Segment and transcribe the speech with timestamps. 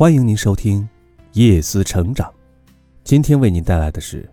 [0.00, 0.80] 欢迎您收听
[1.34, 2.26] 《夜思成长》，
[3.04, 4.26] 今天为您带来的是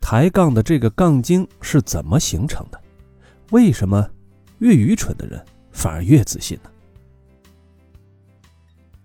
[0.00, 2.80] 抬杠的这个杠精是怎么形成的？
[3.50, 4.08] 为什么
[4.60, 6.70] 越愚蠢的人反而越自信呢？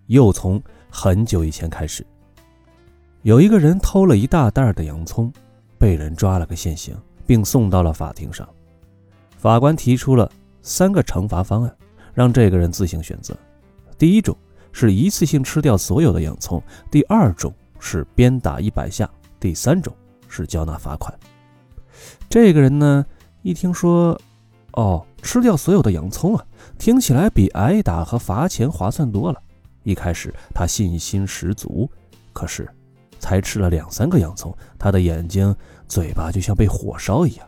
[0.06, 2.06] 又从很久以前开始，
[3.22, 5.32] 有一个人偷了一大袋的洋葱，
[5.78, 6.96] 被人抓了个现行，
[7.26, 8.48] 并送到了法庭上。
[9.36, 10.30] 法官提出了
[10.62, 11.76] 三个惩罚方案，
[12.14, 13.36] 让这个人自行选择。
[13.98, 14.38] 第一种。
[14.72, 16.62] 是一次性吃掉所有的洋葱。
[16.90, 19.08] 第二种是鞭打一百下。
[19.38, 19.94] 第三种
[20.28, 21.12] 是交纳罚款。
[22.28, 23.04] 这个人呢，
[23.42, 24.18] 一听说，
[24.72, 26.44] 哦，吃掉所有的洋葱啊，
[26.78, 29.42] 听起来比挨打和罚钱划算多了。
[29.82, 31.90] 一开始他信心十足，
[32.32, 32.68] 可是
[33.18, 35.54] 才吃了两三个洋葱，他的眼睛、
[35.88, 37.46] 嘴巴就像被火烧一样，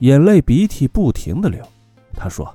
[0.00, 1.66] 眼泪鼻涕不停的流。
[2.14, 2.54] 他说：“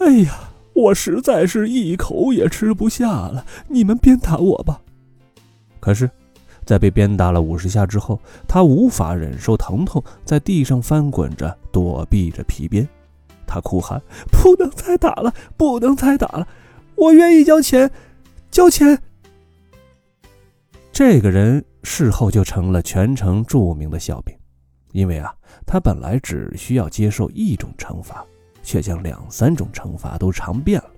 [0.00, 4.80] 哎呀。”我实在是一口也吃不下了，你们鞭打我吧。
[5.80, 6.08] 可是，
[6.64, 12.88] 在被鞭打了五十下之后，他无法忍受疼痛，在地上翻滚着，躲避着皮鞭。
[13.44, 16.46] 他哭喊：“不能再打了，不能再打了！
[16.94, 17.90] 我愿意交钱，
[18.50, 19.02] 交钱。”
[20.92, 24.36] 这个人事后就成了全城著名的笑柄，
[24.92, 25.34] 因为啊，
[25.66, 28.24] 他本来只需要接受一种惩罚。
[28.62, 30.90] 却将两三种惩罚都尝遍了，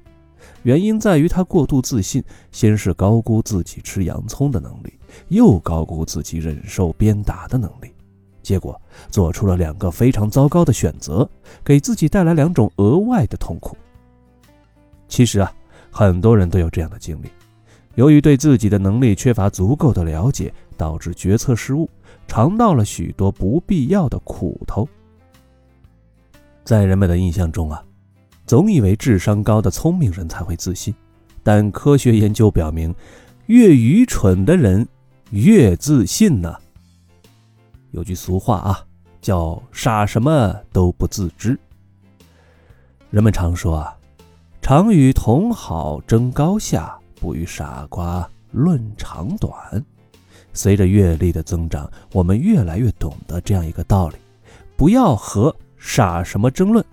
[0.63, 4.93] 原因在于他过度自信，先是高估自己吃洋葱的能力，
[5.29, 7.93] 又高估自己忍受鞭打的能力，
[8.43, 8.81] 结果
[9.11, 11.29] 做出了两个非常糟糕的选择，
[11.65, 13.77] 给自己带来两种额外的痛苦。
[15.09, 15.53] 其实啊，
[15.91, 17.29] 很多人都有这样的经历，
[17.95, 21.89] 由于对自己的能力缺乏足够的了解，导致决策失误，
[22.27, 24.89] 尝到了许多不必要的苦头。
[26.65, 27.83] 在人们的印象中啊，
[28.47, 30.95] 总以为智商高的聪明人才会自信，
[31.43, 32.95] 但科学研究表明，
[33.47, 34.87] 越愚蠢的人
[35.31, 36.55] 越自信呢。
[37.91, 38.85] 有句俗话啊，
[39.21, 41.59] 叫“傻什么都不自知”。
[43.11, 43.97] 人们常说啊
[44.63, 49.53] ，“常与同好争高下，不与傻瓜论长短”。
[50.53, 54.17] 随着阅历的增长，我们越来越懂得这样一个道理：
[54.77, 55.55] 不要和。
[55.81, 56.85] 傻什么争论？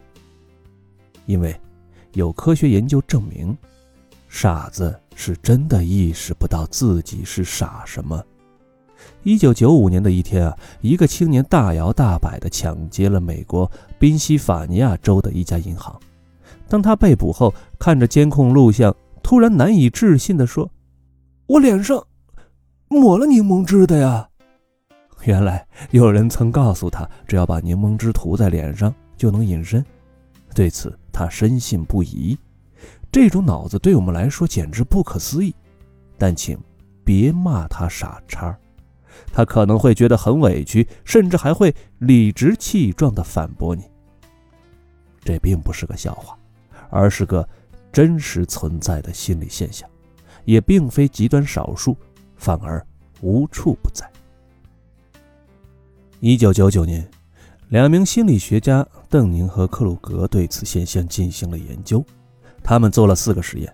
[1.26, 1.56] 因为
[2.14, 3.56] 有科学研究证明，
[4.30, 8.24] 傻子是真的意识不到自己是傻什么。
[9.24, 16.00] 一九九五年的一天啊，一个青年大摇大摆地抢劫了美国宾夕法尼亚州的一家银行。
[16.70, 20.72] 当他被捕后，看着监控录像，突然难以置信地说
[21.46, 22.08] ：“我脸上
[22.88, 24.30] 抹了柠檬汁的呀！”
[25.28, 29.86] 原来有人曾告诉他，只要把柠檬汁涂在脸上就能隐身。
[30.56, 32.38] 对此，他深信不疑。
[33.12, 35.54] 这种脑子对我们来说简直不可思议。
[36.18, 36.58] 但请
[37.04, 38.58] 别骂他傻叉，
[39.34, 43.84] 他可能会觉得很委屈，甚至还会理直气壮地反驳你。
[45.26, 46.40] 这并不是个笑话，
[46.90, 47.46] 而是个
[47.92, 49.88] 真实存在的心理现象，
[50.46, 51.98] 也并非极端少数，
[52.38, 52.82] 反而
[53.20, 54.10] 无处不在。
[56.20, 57.08] 一九九九年，
[57.70, 62.04] 两名心理学家邓宁和克鲁格对此现象进行了研究。
[62.64, 63.72] 他们做了四个实验，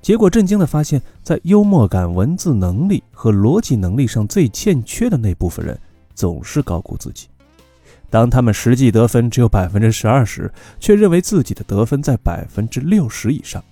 [0.00, 5.78] 结果震惊地发现，在幽默感、文字能力和逻辑能力上最欠缺的那部分人，
[6.14, 7.28] 总是高估自己。
[8.08, 10.50] 当他们实际得分只有百分之十二时，
[10.80, 13.62] 却认为自己的得分在百分之六十以上。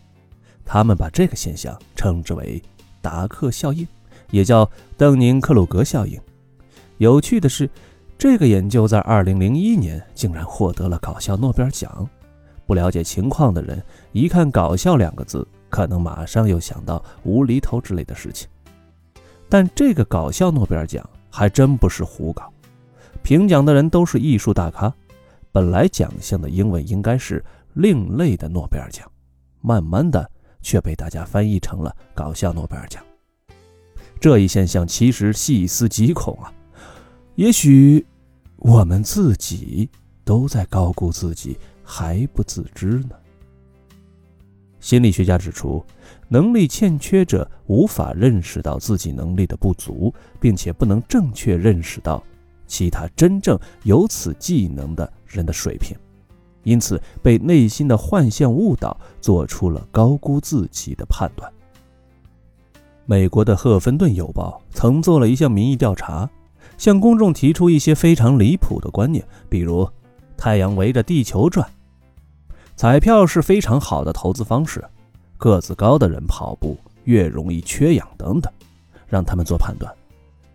[0.63, 2.63] 他们把这个现象称之为
[3.01, 3.89] “达克效应”，
[4.31, 6.21] 也叫邓宁克鲁格效应。
[6.99, 7.71] 有趣的是。
[8.17, 12.09] 这个研究在2001年竟然获得了搞笑诺贝尔奖。
[12.67, 13.83] 不了解情况的人
[14.13, 18.49] 一看“搞笑”两个字，可能马上又想到无厘头之类的事情。
[19.51, 22.51] 但这个搞笑诺贝尔奖还真不是胡搞，
[23.23, 24.93] 评奖的人都是艺术大咖。
[25.53, 27.45] 本来奖项的英文应该是
[27.75, 29.07] “另类的诺贝尔奖”，
[29.61, 30.29] 慢慢的
[30.63, 33.05] 却被大家翻译成了“搞笑诺贝尔奖”。
[34.19, 36.51] 这一现象其实细思极恐啊！
[37.37, 38.07] 也许，
[38.59, 39.89] 我们自己
[40.25, 43.17] 都在高估自己，还不自知呢。
[44.79, 45.85] 心理学家指出，
[46.29, 52.23] 能力欠缺者无法认识到自己能力的不足，并且不能正确认识到
[52.69, 55.97] 其他真正有此技能的人的水平，
[56.63, 61.53] 因此被内心的幻象误导，做出了高估自己的判断。
[63.07, 66.31] 美国的《赫芬顿邮报》曾做了一项民意调查。
[66.77, 69.89] 向公众提出一些非常离谱的观念，比如
[70.37, 71.69] 太阳围着地球转，
[72.77, 74.85] 彩票是非常好的投资方式，
[75.37, 78.53] 个子高的人跑步越容易缺氧等等，
[79.07, 79.93] 让他们做判断。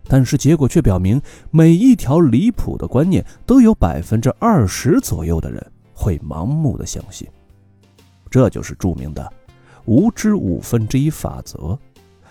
[0.06, 1.20] 但是结果却表明，
[1.50, 5.64] 每一条离谱的观念都有百分之二十左右的人
[5.94, 7.28] 会盲目的相信。
[8.28, 9.32] 这就是著名的
[9.86, 11.78] “无知五分之一法则”。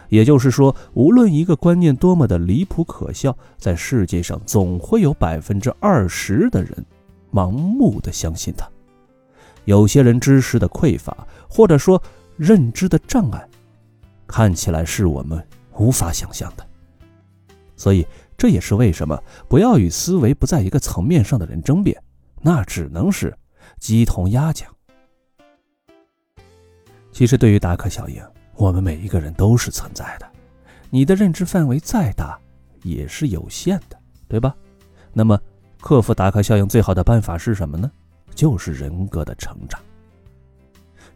[0.10, 6.86] 也就是说，无论一个观念多么的离谱可笑，在世界上总会有百分之二十的人
[7.32, 8.68] 盲目的相信它。
[9.66, 11.16] 有些人知识的匮乏，
[11.48, 12.02] 或者说
[12.36, 13.48] 认知的障碍，
[14.26, 15.46] 看起来是我们
[15.78, 16.66] 无法想象的。
[17.76, 22.02] 所以，这也是为什么不要与思维不在一个层面上的人争辩，
[22.42, 23.34] 那只能是
[23.80, 24.68] 鸡同鸭讲。
[27.12, 28.22] 其实，对于达克效应，
[28.60, 30.30] 我们每一个人都是存在的。
[30.90, 32.38] 你的认知范围再大，
[32.84, 33.98] 也是有限的，
[34.28, 34.54] 对吧？
[35.14, 35.40] 那么，
[35.80, 37.90] 克服达克效应最好的办法是什么呢？
[38.36, 39.80] 就是人格的成长。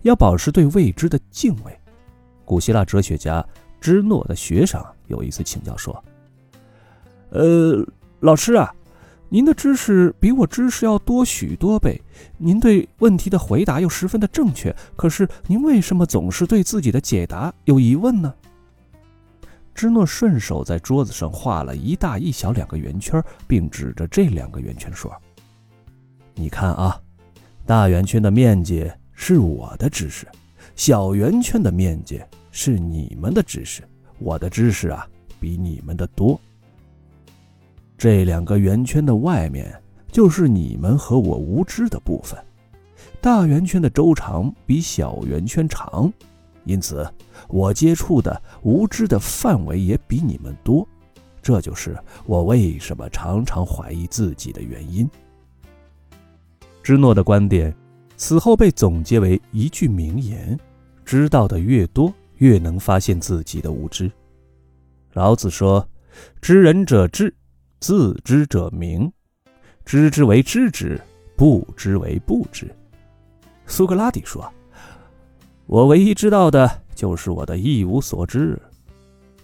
[0.04, 1.78] 要保持对未知的敬畏。
[2.45, 3.45] 古希腊哲学家
[3.81, 6.01] 芝诺的学生有一次请教说。
[7.31, 7.86] 呃，
[8.22, 8.74] 老师啊，
[9.33, 12.00] 您的知识比我知识要多许多倍，
[12.38, 18.31] 您对问题的回答又十分的正确，可是您为什么总是对自己的解答有疑问呢？
[19.74, 25.12] 芝诺顺手在桌子上画了一大一小两个圆圈，并指着这两个圆圈说
[26.35, 27.01] ：“你看啊，
[27.65, 30.27] 大圆圈的面积是我的知识，
[30.75, 32.21] 小圆圈的面积
[32.51, 33.81] 是你们的知识，
[34.19, 35.07] 我的知识啊
[35.39, 36.39] 比你们的多。”
[38.03, 42.38] 这两个圆圈的外面就是你们和我无知的部分。
[43.21, 46.11] 大圆圈的周长比小圆圈长，
[46.65, 47.09] 因此
[47.47, 50.85] 我接触的无知的范围也比你们多。
[51.41, 55.09] 这就是我为什么常常怀疑自己的原因。
[56.83, 57.73] 芝诺的观点
[58.17, 60.59] 此后被总结为一句名言
[61.06, 64.11] ：“知道的越多，越能发现自己的无知。”
[65.15, 65.88] 老子说
[66.41, 67.33] ：“知人者智。”
[67.83, 69.12] 自知者明，
[69.83, 70.97] 知之为知之，
[71.35, 72.74] 不知为不知。
[73.68, 74.50] 苏格拉底说
[75.68, 78.57] ：“我唯一知道的就是我的一无所知。”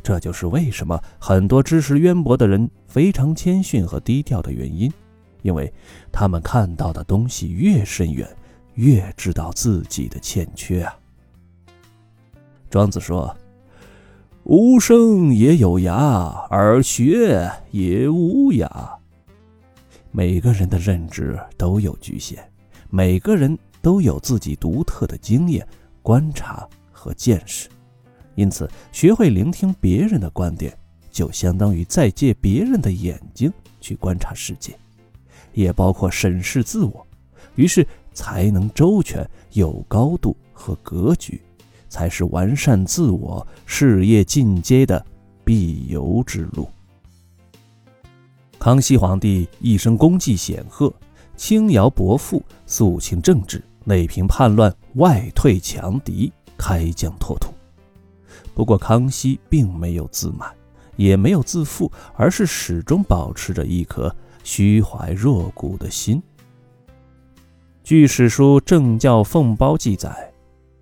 [0.01, 4.89] 这就是为什么很多知识渊博的人非常谦逊和低调的原因，
[5.41, 5.69] 因为
[6.09, 8.25] 他们看到的东西越深远，
[8.75, 10.97] 越知道自己的欠缺啊。
[12.69, 13.35] 庄子说。
[14.49, 18.67] 无声也有涯，而学也无涯。
[20.09, 22.39] 每个人的认知都有局限，
[22.89, 25.63] 每个人都有自己独特的经验、
[26.01, 27.69] 观察和见识。
[28.33, 30.75] 因此，学会聆听别人的观点，
[31.11, 34.75] 就相当于在借别人的眼睛去观察世界，
[35.53, 37.05] 也包括审视自我。
[37.53, 41.39] 于是，才能周全、有高度和格局。
[41.89, 45.05] 才是完善自我、事业进阶的
[45.43, 46.69] 必由之路。
[48.57, 50.93] 康熙皇帝一生功绩显赫，
[51.35, 57.53] 轻徭薄赋，肃清政治，内平叛乱，外退强敌，开疆拓土。
[58.53, 60.53] 不过，康熙并没有自满，
[60.97, 64.13] 也没有自负，而是始终保持着一颗
[64.43, 66.21] 虚怀若谷的心。
[67.81, 70.31] 据史书《政教凤褒》记载。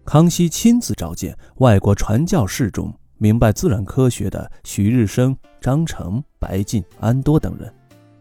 [0.07, 7.69] 康熙亲自召见外国传教士中明白自然科学的徐日升、张成、白晋、安多等人，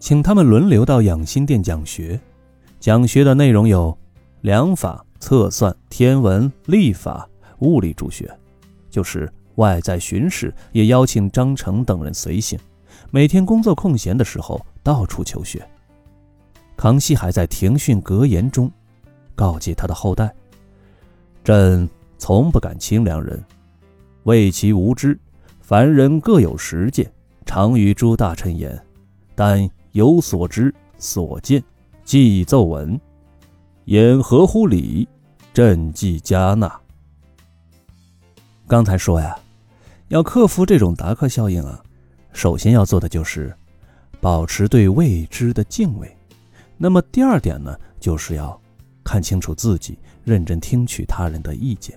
[0.00, 2.20] 请他们轮流到养心殿讲学。
[2.80, 3.96] 讲学的内容有
[4.40, 7.28] 量法、测算、天文、历法、
[7.60, 8.36] 物理助学，
[8.90, 12.58] 就是外在巡视，也邀请张成等人随行。
[13.12, 15.64] 每天工作空闲的时候，到处求学。
[16.76, 18.68] 康熙还在庭训格言中
[19.36, 20.34] 告诫他的后代。
[21.46, 21.88] 朕
[22.18, 23.40] 从不敢轻量人，
[24.24, 25.16] 为其无知。
[25.60, 27.08] 凡人各有实见，
[27.44, 28.76] 常与诸大臣言，
[29.36, 31.62] 但有所知所见，
[32.02, 33.00] 即奏闻，
[33.84, 35.08] 言合乎理，
[35.54, 36.80] 朕即加纳。
[38.66, 39.38] 刚才说呀，
[40.08, 41.80] 要克服这种达克效应啊，
[42.32, 43.56] 首先要做的就是
[44.20, 46.12] 保持对未知的敬畏。
[46.76, 48.60] 那么第二点呢，就是要。
[49.06, 51.96] 看清楚自己，认真听取他人的意见。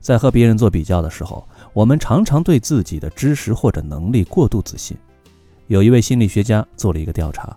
[0.00, 4.96] 在和别人做比较的时候，我们常常对自己的知识或者能力过度自信。
[5.68, 7.56] 有一位心理学家做了一个调查，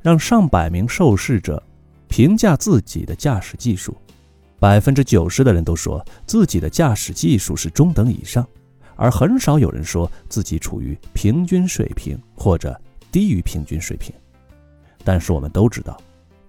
[0.00, 1.62] 让上百名受试者
[2.08, 3.94] 评价自己的驾驶技术，
[4.58, 8.46] 百分之九十的人都说自己的驾驶技术是中等以上，
[8.96, 12.74] 而很少有人说自己处于平均水平或者
[13.10, 14.14] 低于平均水平。
[15.04, 16.00] 但是我们都知道。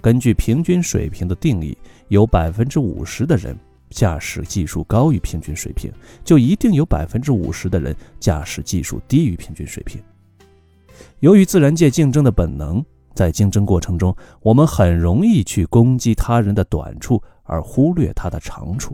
[0.04, 1.78] 根据平均水平的定义，
[2.10, 3.58] 有百分之五十的人
[3.90, 5.90] 驾驶技术高于平均水平，
[6.26, 10.04] 就一定有百分之五十的人驾驶技术低于平均水平。
[11.22, 12.84] 由于自然界竞争的本能，
[13.16, 18.94] 在竞争过程中，我们很容易去攻击他人的短处，而忽略他的长处，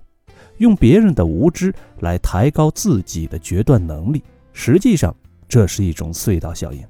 [0.59, 4.21] 用别人的无知来抬高自己的决断能力。
[4.53, 5.15] 实际上，
[5.47, 6.85] 这是一种隧道效应，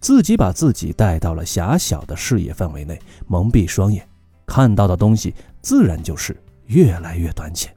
[0.00, 4.06] 自己把自己带到了狭小的视野范围内，蒙蔽双眼，
[4.46, 6.34] 看到的东西自然就是
[6.66, 7.70] 越来越短浅。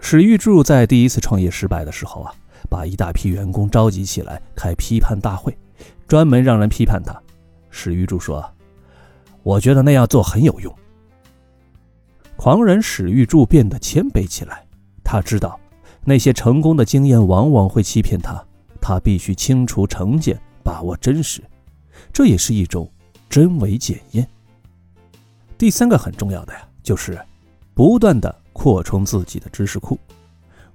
[0.00, 2.32] 史玉柱在第一次创业失败的时候啊，
[2.70, 5.56] 把一大批员工召集起来开批判大会。
[6.08, 7.14] 专门让人批判他，
[7.70, 8.44] 史玉柱说
[9.44, 10.74] ：“我觉得那样做很有用。”
[12.34, 14.66] 狂人史玉柱变得谦卑起来，
[15.04, 15.60] 他知道
[16.02, 18.44] 那些成功的经验往往会欺骗他，
[18.80, 21.42] 他必须清除成见，把握真实，
[22.12, 22.90] 这也是一种
[23.28, 24.28] 真伪检验。
[25.58, 27.18] 第三个很重要的呀，就是
[27.74, 29.98] 不断的扩充自己的知识库。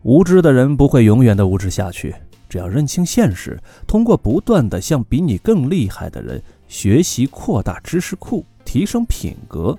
[0.04, 2.14] 无知的人不会永远的无知下去。
[2.48, 9.78] 只要认清现实，通过不断的向比你更厉害的人学习，扩大知识库，提升品格，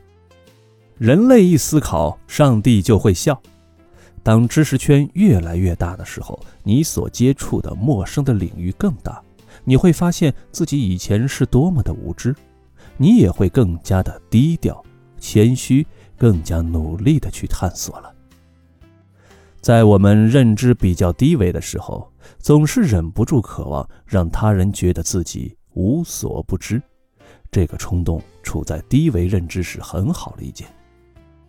[0.98, 3.40] 人类一思考，上帝就会笑。
[4.26, 9.22] 当知识圈越来越大的时候，你所接触的陌生的领域更大，
[9.62, 12.34] 你会发现自己以前是多么的无知，
[12.96, 14.84] 你也会更加的低调、
[15.20, 15.86] 谦虚，
[16.18, 18.12] 更加努力的去探索了。
[19.60, 26.82] 在我们认知比较低微的时候，总是忍不住渴望让他人觉得自己无所不知。
[27.52, 30.64] 这个冲动处在低维认知是很好理解，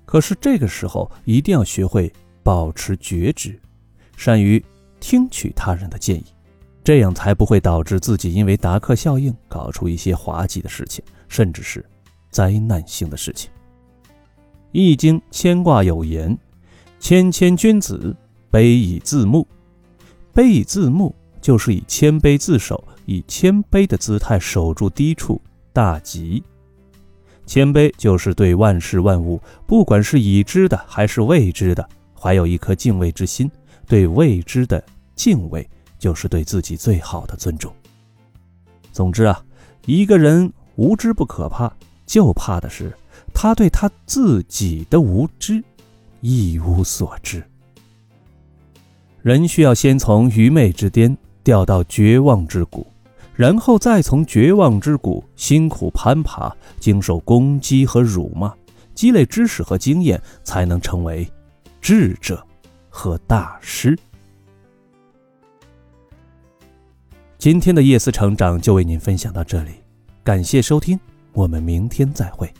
[0.05, 2.13] 可是这个时候一定要学会
[2.47, 3.59] 保持觉知，
[4.15, 4.63] 善于
[5.01, 6.23] 听取他人的建议，
[6.81, 11.85] 这样才不会导致自己因为达克效应搞出一些滑稽的事情，甚至是
[12.29, 13.51] 灾难性的事情。
[14.71, 16.37] 《易经》牵挂有言。
[17.01, 18.15] 谦谦君子，
[18.49, 19.45] 卑以自牧。
[20.33, 25.41] 卑以自牧，就是以谦卑自守，以谦卑的姿态守住低处，
[25.73, 26.41] 大吉。
[27.45, 31.89] 谦卑就是对万事万物，不管是已知的还是未知的，
[32.19, 33.49] 怀有一颗敬畏之心。
[33.85, 34.83] 对未知的
[35.15, 37.73] 敬畏，就是对自己最好的尊重。
[38.91, 39.41] 总之啊，
[39.85, 41.71] 一个人无知不可怕，
[42.05, 42.91] 就怕的是
[43.33, 45.63] 他对他自己的无知。
[46.19, 47.43] 一无所知，
[49.21, 52.85] 人需要先从愚昧之巅掉到绝望之谷，
[53.35, 58.51] 然后再从绝望之谷辛苦攀爬，经受攻击和辱骂，
[58.95, 61.25] 积累知识和经验，才能成为
[61.81, 62.45] 智者
[62.89, 63.97] 和大师。
[67.37, 69.71] 今天的夜思成长就为您分享到这里，
[70.23, 70.99] 感谢收听，
[71.33, 72.51] 我们明天再会。